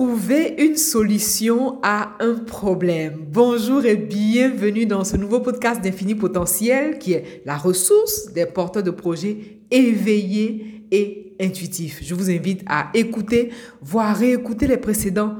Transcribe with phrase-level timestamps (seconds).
[0.00, 3.26] trouver une solution à un problème.
[3.30, 8.82] Bonjour et bienvenue dans ce nouveau podcast d'Infini Potentiel qui est la ressource des porteurs
[8.82, 12.00] de projets éveillés et intuitifs.
[12.02, 13.50] Je vous invite à écouter,
[13.82, 15.36] voire réécouter les précédents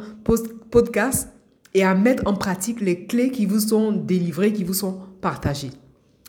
[0.71, 1.31] podcasts
[1.73, 5.71] et à mettre en pratique les clés qui vous sont délivrées, qui vous sont partagées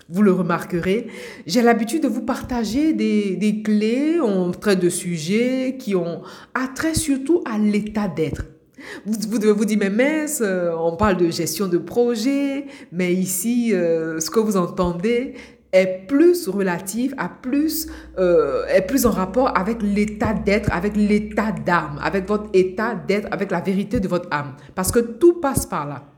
[0.09, 1.07] vous le remarquerez,
[1.45, 6.21] j'ai l'habitude de vous partager des, clés, on traite de sujets qui ont
[6.53, 8.43] attrait surtout à l'état d'être.
[9.05, 13.73] Vous, devez vous dire, mais mince, euh, on parle de gestion de projet, mais ici,
[13.73, 15.35] euh, ce que vous entendez
[15.71, 17.87] est plus relatif, à plus,
[18.17, 23.27] euh, est plus en rapport avec l'état d'être, avec l'état d'âme, avec votre état d'être,
[23.31, 24.55] avec la vérité de votre âme.
[24.75, 26.10] Parce que tout passe par là.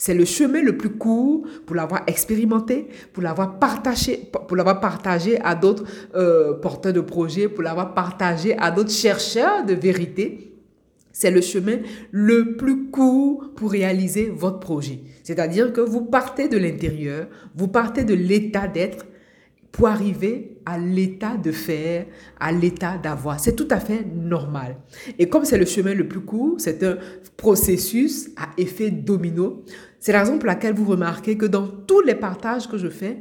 [0.00, 5.38] C'est le chemin le plus court pour l'avoir expérimenté, pour l'avoir partagé, pour l'avoir partagé
[5.42, 10.54] à d'autres euh, porteurs de projets, pour l'avoir partagé à d'autres chercheurs de vérité.
[11.12, 11.80] C'est le chemin
[12.12, 15.00] le plus court pour réaliser votre projet.
[15.22, 19.04] C'est-à-dire que vous partez de l'intérieur, vous partez de l'état d'être
[19.72, 22.06] pour arriver à l'état de faire,
[22.38, 23.40] à l'état d'avoir.
[23.40, 24.76] C'est tout à fait normal.
[25.18, 26.98] Et comme c'est le chemin le plus court, c'est un
[27.36, 29.64] processus à effet domino.
[29.98, 33.18] C'est la raison pour laquelle vous remarquez que dans tous les partages que je fais,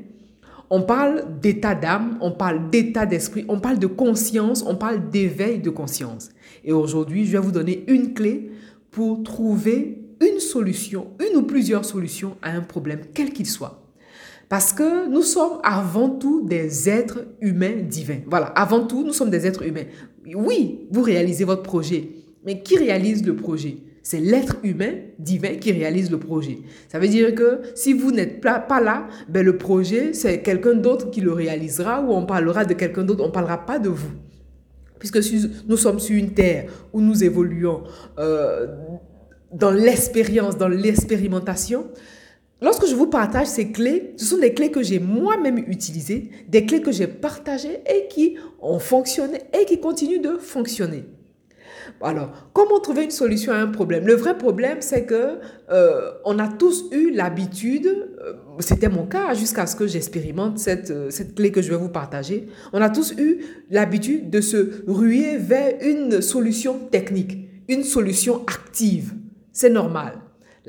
[0.70, 5.60] on parle d'état d'âme, on parle d'état d'esprit, on parle de conscience, on parle d'éveil
[5.60, 6.30] de conscience.
[6.64, 8.52] Et aujourd'hui, je vais vous donner une clé
[8.92, 13.79] pour trouver une solution, une ou plusieurs solutions à un problème, quel qu'il soit.
[14.50, 18.22] Parce que nous sommes avant tout des êtres humains divins.
[18.26, 19.86] Voilà, avant tout, nous sommes des êtres humains.
[20.36, 22.10] Oui, vous réalisez votre projet,
[22.44, 23.78] mais qui réalise le projet?
[24.02, 26.60] C'est l'être humain divin qui réalise le projet.
[26.88, 31.12] Ça veut dire que si vous n'êtes pas là, ben le projet, c'est quelqu'un d'autre
[31.12, 34.14] qui le réalisera ou on parlera de quelqu'un d'autre, on ne parlera pas de vous.
[34.98, 35.20] Puisque
[35.68, 37.84] nous sommes sur une terre où nous évoluons
[38.18, 38.68] euh,
[39.54, 41.86] dans l'expérience, dans l'expérimentation,
[42.62, 46.66] Lorsque je vous partage ces clés, ce sont des clés que j'ai moi-même utilisées, des
[46.66, 51.06] clés que j'ai partagées et qui ont fonctionné et qui continuent de fonctionner.
[52.02, 54.06] Alors, comment trouver une solution à un problème?
[54.06, 55.40] Le vrai problème, c'est que
[55.72, 60.92] euh, on a tous eu l'habitude, euh, c'était mon cas jusqu'à ce que j'expérimente cette,
[60.92, 63.40] euh, cette clé que je vais vous partager, on a tous eu
[63.70, 67.38] l'habitude de se ruer vers une solution technique,
[67.68, 69.14] une solution active.
[69.52, 70.14] C'est normal.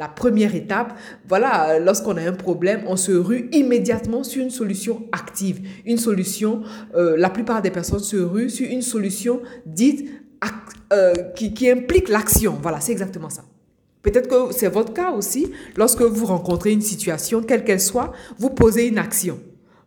[0.00, 0.96] La première étape,
[1.28, 5.60] voilà, lorsqu'on a un problème, on se rue immédiatement sur une solution active.
[5.84, 6.62] Une solution,
[6.94, 10.08] euh, la plupart des personnes se ruent sur une solution dite
[10.94, 12.56] euh, qui, qui implique l'action.
[12.62, 13.44] Voilà, c'est exactement ça.
[14.00, 15.52] Peut-être que c'est votre cas aussi.
[15.76, 19.38] Lorsque vous rencontrez une situation, quelle qu'elle soit, vous posez une action.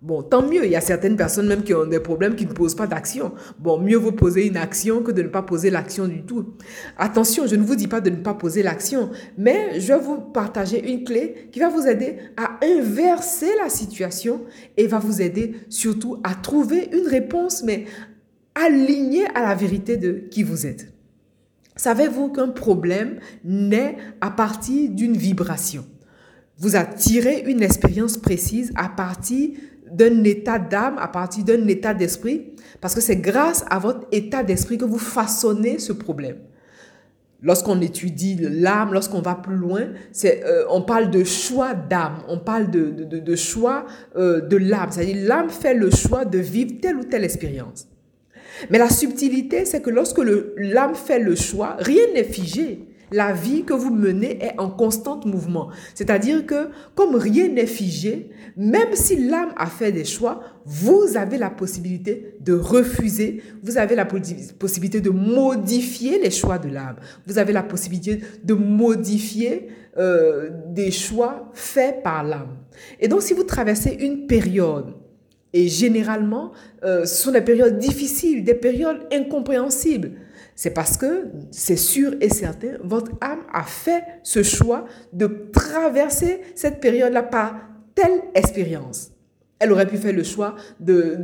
[0.03, 0.65] Bon, tant mieux.
[0.65, 3.31] Il y a certaines personnes même qui ont des problèmes qui ne posent pas d'action.
[3.57, 6.55] Bon, mieux vous poser une action que de ne pas poser l'action du tout.
[6.97, 10.17] Attention, je ne vous dis pas de ne pas poser l'action, mais je vais vous
[10.17, 14.41] partager une clé qui va vous aider à inverser la situation
[14.75, 17.85] et va vous aider surtout à trouver une réponse, mais
[18.55, 20.91] alignée à la vérité de qui vous êtes.
[21.77, 25.85] Savez-vous qu'un problème naît à partir d'une vibration?
[26.57, 29.51] Vous attirez une expérience précise à partir
[29.93, 34.43] d'un état d'âme, à partir d'un état d'esprit, parce que c'est grâce à votre état
[34.43, 36.37] d'esprit que vous façonnez ce problème.
[37.41, 42.39] Lorsqu'on étudie l'âme, lorsqu'on va plus loin, c'est, euh, on parle de choix d'âme, on
[42.39, 44.89] parle de, de, choix euh, de l'âme.
[44.91, 47.89] C'est-à-dire l'âme fait le choix de vivre telle ou telle expérience.
[48.69, 50.21] Mais la subtilité, c'est que lorsque
[50.55, 55.19] l'âme fait le choix, rien n'est figé la vie que vous menez est en constant
[55.25, 55.69] mouvement.
[55.93, 61.37] C'est-à-dire que comme rien n'est figé, même si l'âme a fait des choix, vous avez
[61.37, 66.95] la possibilité de refuser, vous avez la possibilité de modifier les choix de l'âme,
[67.27, 72.57] vous avez la possibilité de modifier euh, des choix faits par l'âme.
[72.99, 74.95] Et donc si vous traversez une période,
[75.53, 76.51] et généralement,
[76.83, 80.11] euh, ce sont des périodes difficiles, des périodes incompréhensibles,
[80.55, 86.41] c'est parce que, c'est sûr et certain, votre âme a fait ce choix de traverser
[86.55, 87.55] cette période-là par
[87.95, 89.11] telle expérience.
[89.59, 91.17] Elle aurait pu faire le choix de,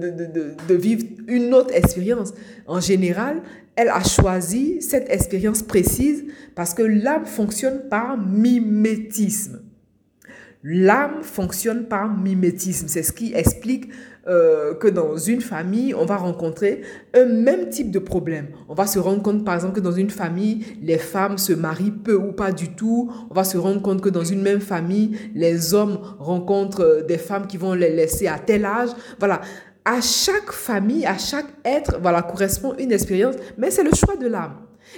[0.67, 2.33] de, vivre une autre expérience.
[2.67, 3.41] En général,
[3.75, 6.23] elle a choisi cette expérience précise
[6.55, 9.59] parce que l'âme fonctionne par mimétisme.
[10.63, 12.87] L'âme fonctionne par mimétisme.
[12.89, 13.89] C'est ce qui explique
[14.27, 16.81] euh, que dans une famille, on va rencontrer
[17.15, 18.47] un même type de problème.
[18.67, 21.91] On va se rendre compte, par exemple, que dans une famille, les femmes se marient
[21.91, 23.09] peu ou pas du tout.
[23.29, 27.17] On va se rendre compte que dans une même famille, les hommes rencontrent euh, des
[27.17, 28.89] femmes qui vont les laisser à tel âge.
[29.17, 29.39] Voilà.
[29.85, 34.27] À chaque famille, à chaque être, voilà, correspond une expérience, mais c'est le choix de
[34.27, 34.57] l'âme.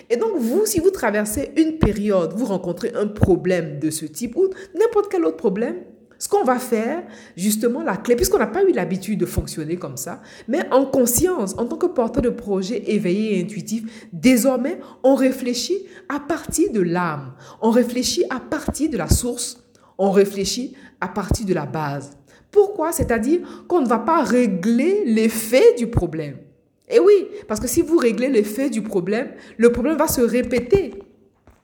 [0.09, 4.35] Et donc, vous, si vous traversez une période, vous rencontrez un problème de ce type
[4.35, 5.75] ou n'importe quel autre problème,
[6.21, 7.03] ce qu'on va faire,
[7.35, 11.55] justement, la clé, puisqu'on n'a pas eu l'habitude de fonctionner comme ça, mais en conscience,
[11.57, 16.81] en tant que porteur de projet éveillé et intuitif, désormais, on réfléchit à partir de
[16.81, 19.63] l'âme, on réfléchit à partir de la source,
[19.97, 22.11] on réfléchit à partir de la base.
[22.51, 22.91] Pourquoi?
[22.91, 26.37] C'est-à-dire qu'on ne va pas régler l'effet du problème.
[26.91, 30.93] Et oui, parce que si vous réglez l'effet du problème, le problème va se répéter.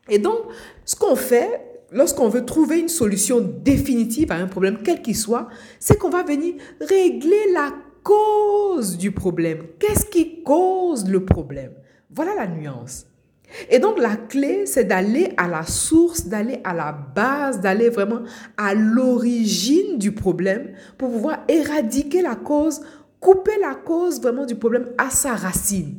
[0.10, 0.40] Et donc,
[0.86, 5.50] ce qu'on fait, lorsqu'on veut trouver une solution définitive à un problème, quel qu'il soit,
[5.80, 9.64] c'est qu'on va venir régler la cause du problème.
[9.80, 11.74] Qu'est-ce qui cause le problème?
[12.10, 13.06] Voilà la nuance.
[13.70, 18.22] Et donc la clé, c'est d'aller à la source, d'aller à la base, d'aller vraiment
[18.58, 22.82] à l'origine du problème pour pouvoir éradiquer la cause,
[23.20, 25.96] couper la cause vraiment du problème à sa racine.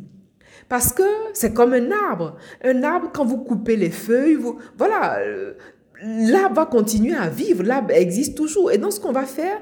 [0.69, 2.37] Parce que c'est comme un arbre.
[2.63, 4.39] Un arbre, quand vous coupez les feuilles,
[4.77, 5.55] voilà, euh,
[6.03, 8.71] l'arbre va continuer à vivre, l'arbre existe toujours.
[8.71, 9.61] Et donc, ce qu'on va faire,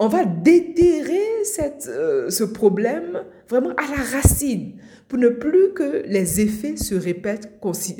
[0.00, 4.74] on va déterrer cette, euh, ce problème vraiment à la racine
[5.08, 7.50] pour ne plus que les effets se répètent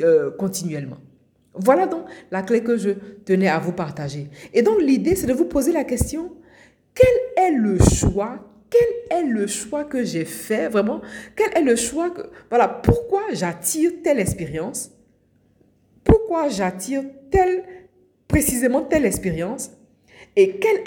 [0.01, 0.99] euh, continuellement.
[1.55, 2.91] Voilà donc la clé que je
[3.25, 4.29] tenais à vous partager.
[4.53, 6.33] Et donc l'idée, c'est de vous poser la question,
[6.95, 11.01] quel est le choix quel est le choix que j'ai fait vraiment?
[11.37, 14.91] Quel est le choix que voilà pourquoi j'attire telle expérience?
[16.05, 17.65] Pourquoi j'attire telle
[18.27, 19.71] précisément telle expérience?
[20.37, 20.85] Et quel,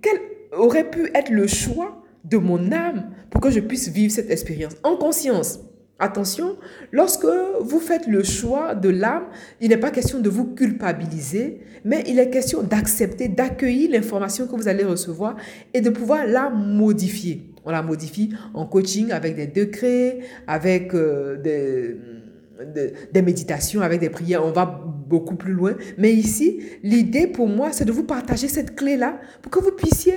[0.00, 0.20] quel
[0.52, 4.74] aurait pu être le choix de mon âme pour que je puisse vivre cette expérience?
[4.82, 5.60] En conscience.
[6.02, 6.56] Attention,
[6.90, 7.28] lorsque
[7.60, 9.22] vous faites le choix de l'âme,
[9.60, 14.56] il n'est pas question de vous culpabiliser, mais il est question d'accepter, d'accueillir l'information que
[14.56, 15.36] vous allez recevoir
[15.72, 17.52] et de pouvoir la modifier.
[17.64, 20.18] On la modifie en coaching avec des décrets,
[20.48, 21.96] avec euh, des
[23.12, 25.74] des méditations, avec des prières, on va beaucoup plus loin.
[25.98, 30.14] Mais ici, l'idée pour moi, c'est de vous partager cette clé-là pour que vous puissiez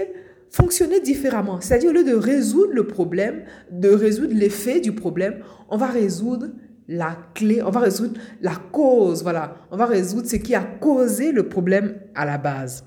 [0.55, 1.59] fonctionner différemment.
[1.59, 6.47] C'est-à-dire, au lieu de résoudre le problème, de résoudre l'effet du problème, on va résoudre
[6.87, 9.57] la clé, on va résoudre la cause, voilà.
[9.71, 12.85] On va résoudre ce qui a causé le problème à la base.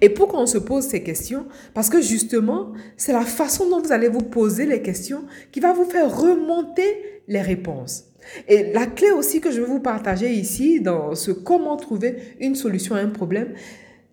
[0.00, 3.90] Et pourquoi on se pose ces questions Parce que justement, c'est la façon dont vous
[3.90, 8.04] allez vous poser les questions qui va vous faire remonter les réponses.
[8.46, 12.54] Et la clé aussi que je vais vous partager ici dans ce comment trouver une
[12.54, 13.54] solution à un problème,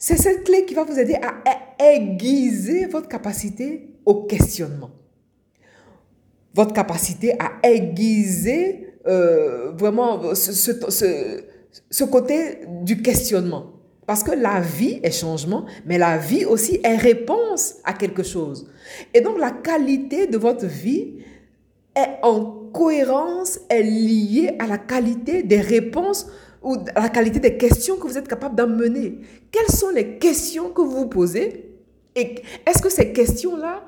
[0.05, 4.91] c'est cette clé qui va vous aider à aiguiser votre capacité au questionnement.
[6.53, 11.41] Votre capacité à aiguiser euh, vraiment ce, ce,
[11.89, 13.71] ce côté du questionnement.
[14.05, 18.69] Parce que la vie est changement, mais la vie aussi est réponse à quelque chose.
[19.11, 21.15] Et donc la qualité de votre vie
[21.95, 26.27] est en cohérence est liée à la qualité des réponses
[26.65, 29.19] ou la qualité des questions que vous êtes capable d'amener.
[29.51, 31.71] Quelles sont les questions que vous vous posez
[32.15, 32.35] et
[32.65, 33.83] est-ce que ces questions-là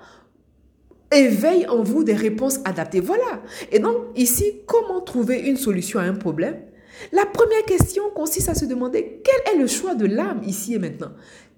[1.11, 2.99] éveillent en vous des réponses adaptées?
[2.99, 3.41] Voilà.
[3.71, 6.57] Et donc ici, comment trouver une solution à un problème?
[7.11, 10.79] La première question consiste à se demander quel est le choix de l'âme ici et
[10.79, 11.11] maintenant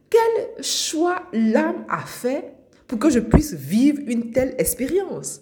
[0.10, 2.54] Quel choix l'âme a fait
[2.88, 5.42] pour que je puisse vivre une telle expérience?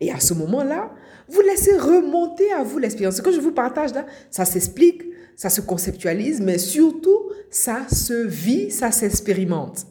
[0.00, 0.90] Et à ce moment-là,
[1.28, 3.16] vous laissez remonter à vous l'expérience.
[3.16, 5.02] Ce que je vous partage là, ça s'explique,
[5.36, 9.86] ça se conceptualise, mais surtout, ça se vit, ça s'expérimente.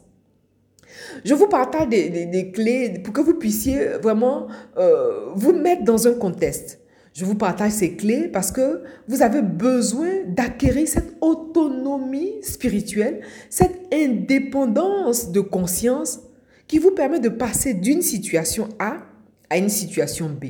[1.24, 6.14] Je vous partage des, clés pour que vous puissiez vraiment euh, vous mettre dans un
[6.14, 6.80] contexte.
[7.12, 13.92] Je vous partage ces clés parce que vous avez besoin d'acquérir cette autonomie spirituelle, cette
[13.92, 16.20] indépendance de conscience
[16.68, 18.98] qui vous permet de passer d'une situation A
[19.50, 20.46] à une situation B.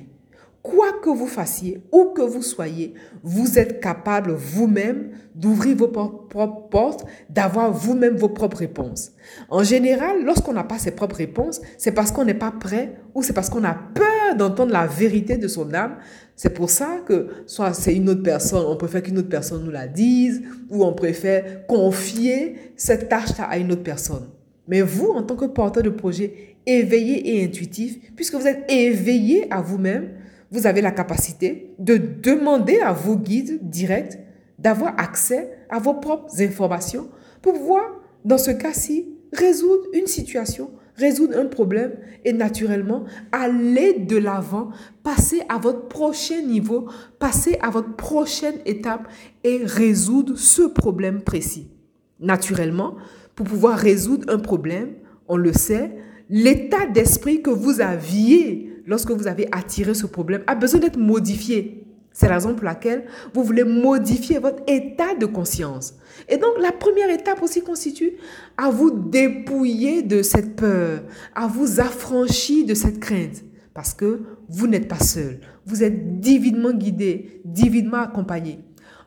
[0.62, 2.92] Quoi que vous fassiez, où que vous soyez,
[3.22, 9.12] vous êtes capable vous-même d'ouvrir vos propres portes, d'avoir vous-même vos propres réponses.
[9.48, 13.22] En général, lorsqu'on n'a pas ses propres réponses, c'est parce qu'on n'est pas prêt ou
[13.22, 15.96] c'est parce qu'on a peur d'entendre la vérité de son âme.
[16.36, 19.70] C'est pour ça que soit c'est une autre personne, on préfère qu'une autre personne nous
[19.70, 24.28] la dise ou on préfère confier cette tâche-là à une autre personne.
[24.70, 29.52] Mais vous, en tant que porteur de projet éveillé et intuitif, puisque vous êtes éveillé
[29.52, 30.10] à vous-même,
[30.52, 34.18] vous avez la capacité de demander à vos guides directs
[34.60, 37.08] d'avoir accès à vos propres informations
[37.42, 37.82] pour pouvoir,
[38.24, 44.70] dans ce cas-ci, résoudre une situation, résoudre un problème et naturellement aller de l'avant,
[45.02, 49.08] passer à votre prochain niveau, passer à votre prochaine étape
[49.42, 51.72] et résoudre ce problème précis.
[52.20, 52.96] Naturellement,
[53.40, 55.92] pour pouvoir résoudre un problème, on le sait,
[56.28, 61.86] l'état d'esprit que vous aviez lorsque vous avez attiré ce problème a besoin d'être modifié.
[62.12, 65.94] C'est la raison pour laquelle vous voulez modifier votre état de conscience.
[66.28, 68.12] Et donc, la première étape aussi constitue
[68.58, 71.00] à vous dépouiller de cette peur,
[71.34, 73.42] à vous affranchir de cette crainte.
[73.72, 74.20] Parce que
[74.50, 75.40] vous n'êtes pas seul.
[75.64, 78.58] Vous êtes divinement guidé, divinement accompagné.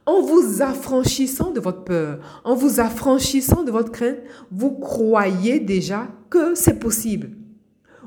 [0.06, 4.18] En vous affranchissant de votre peur, en vous affranchissant de votre crainte,
[4.52, 7.30] vous croyez déjà que c'est possible.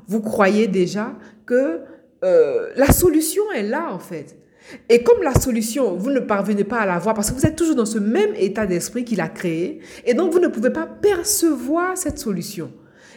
[0.06, 1.14] Vous croyez déjà
[1.46, 1.80] que
[2.22, 4.38] euh, la solution est là, en fait.
[4.88, 7.56] Et comme la solution, vous ne parvenez pas à la voir parce que vous êtes
[7.56, 10.86] toujours dans ce même état d'esprit qu'il a créé, et donc vous ne pouvez pas
[10.86, 12.72] percevoir cette solution.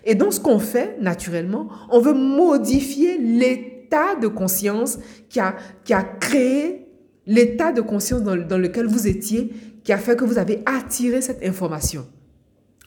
[0.05, 5.93] Et donc ce qu'on fait, naturellement, on veut modifier l'état de conscience qui a, qui
[5.93, 6.88] a créé
[7.26, 11.44] l'état de conscience dans, lequel vous étiez, qui a fait que vous avez attiré cette
[11.44, 12.08] information.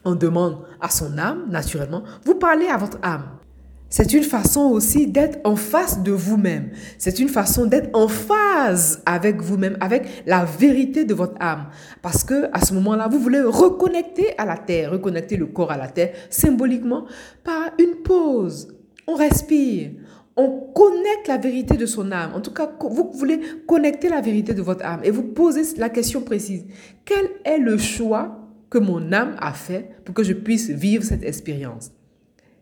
[0.05, 3.25] On demande à son âme, naturellement, vous parlez à votre âme.
[3.93, 6.71] C'est une façon aussi d'être en face de vous-même.
[6.97, 11.67] C'est une façon d'être en phase avec vous-même, avec la vérité de votre âme.
[12.01, 15.77] Parce que à ce moment-là, vous voulez reconnecter à la terre, reconnecter le corps à
[15.77, 17.05] la terre, symboliquement
[17.45, 18.75] par une pause.
[19.07, 19.91] On respire.
[20.37, 22.33] On connecte la vérité de son âme.
[22.35, 25.91] En tout cas, vous voulez connecter la vérité de votre âme et vous posez la
[25.91, 26.65] question précise.
[27.05, 28.39] Quel est le choix
[28.71, 31.93] que mon âme a fait pour que je puisse vivre cette expérience?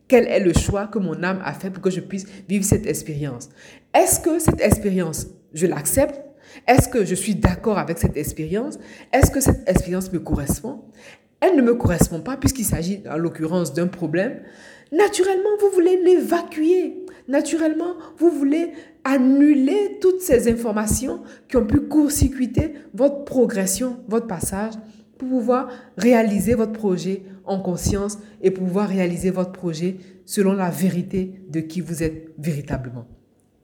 [0.08, 2.86] Quel est le choix que mon âme a fait pour que je puisse vivre cette
[2.86, 3.48] expérience?
[3.94, 6.20] Est-ce que cette expérience, je l'accepte?
[6.66, 8.80] Est-ce que je suis d'accord avec cette expérience?
[9.12, 10.82] Est-ce que cette expérience me correspond?
[11.40, 14.40] Elle ne me correspond pas puisqu'il s'agit en l'occurrence d'un problème.
[14.92, 17.04] Naturellement, vous voulez l'évacuer.
[17.28, 18.72] Naturellement, vous voulez
[19.04, 24.74] annuler toutes ces informations qui ont pu court-circuiter votre progression, votre passage
[25.16, 31.42] pour pouvoir réaliser votre projet en conscience et pouvoir réaliser votre projet selon la vérité
[31.48, 33.06] de qui vous êtes véritablement.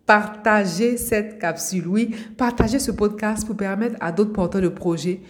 [0.05, 5.21] Partagez cette capsule, oui, partagez ce podcast pour permettre à d'autres porteurs de projets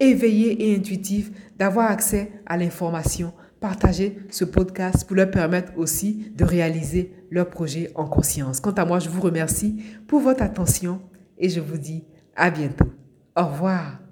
[0.00, 3.32] éveillés et intuitifs d'avoir accès à l'information.
[3.64, 8.60] Partagez ce podcast pour leur permettre aussi de réaliser leur projet en conscience.
[8.60, 11.00] Quant à moi, je vous remercie pour votre attention
[11.38, 12.04] et je vous dis
[12.36, 12.92] à bientôt.
[13.34, 14.03] Au revoir.